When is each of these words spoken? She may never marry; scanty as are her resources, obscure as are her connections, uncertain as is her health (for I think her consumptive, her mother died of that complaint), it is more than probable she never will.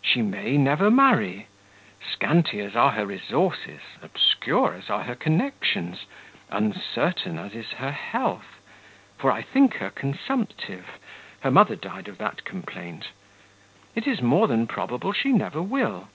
She 0.00 0.22
may 0.22 0.56
never 0.56 0.90
marry; 0.90 1.48
scanty 2.00 2.60
as 2.60 2.74
are 2.74 2.92
her 2.92 3.04
resources, 3.04 3.82
obscure 4.00 4.72
as 4.72 4.88
are 4.88 5.02
her 5.02 5.14
connections, 5.14 6.06
uncertain 6.48 7.38
as 7.38 7.52
is 7.52 7.72
her 7.72 7.90
health 7.92 8.62
(for 9.18 9.30
I 9.30 9.42
think 9.42 9.74
her 9.74 9.90
consumptive, 9.90 10.98
her 11.40 11.50
mother 11.50 11.76
died 11.76 12.08
of 12.08 12.16
that 12.16 12.46
complaint), 12.46 13.08
it 13.94 14.06
is 14.06 14.22
more 14.22 14.48
than 14.48 14.66
probable 14.66 15.12
she 15.12 15.30
never 15.30 15.60
will. 15.60 16.04